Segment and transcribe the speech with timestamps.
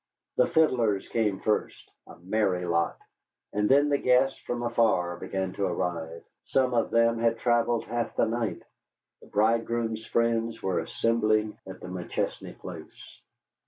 [0.37, 2.97] The fiddlers came first a merry lot.
[3.53, 6.23] And then the guests from afar began to arrive.
[6.47, 8.63] Some of them had travelled half the night.
[9.21, 13.21] The bridegroom's friends were assembling at the McChesney place.